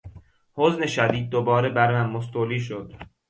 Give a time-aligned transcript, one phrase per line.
[0.55, 2.93] حزن شدید دوباره بر من مستولی شد.